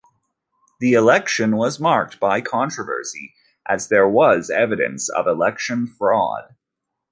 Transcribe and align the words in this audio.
The 0.79 0.93
election 0.93 1.57
was 1.57 1.79
marked 1.79 2.19
by 2.19 2.41
controversy 2.41 3.35
as 3.67 3.89
there 3.89 4.09
was 4.09 4.49
evidence 4.49 5.09
of 5.09 5.27
election 5.27 5.85
fraud. 5.85 6.55